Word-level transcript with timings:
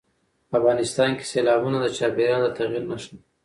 افغانستان 0.57 1.09
کې 1.17 1.25
سیلابونه 1.31 1.77
د 1.81 1.85
چاپېریال 1.97 2.41
د 2.43 2.47
تغیر 2.57 2.83
نښه 2.89 3.11
ده. 3.17 3.21